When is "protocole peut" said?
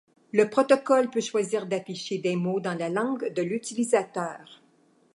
0.49-1.21